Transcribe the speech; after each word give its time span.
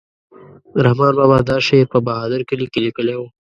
رحمان 0.85 1.13
بابا 1.19 1.37
دا 1.49 1.57
شعر 1.67 1.85
په 1.93 1.97
بهادر 2.07 2.41
کلي 2.49 2.67
کې 2.71 2.79
لیکلی 2.85 3.15
و. 3.17 3.21